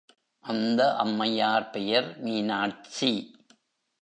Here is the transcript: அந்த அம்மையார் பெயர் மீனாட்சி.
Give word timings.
அந்த 0.39 0.95
அம்மையார் 0.95 1.69
பெயர் 1.69 2.19
மீனாட்சி. 2.19 3.11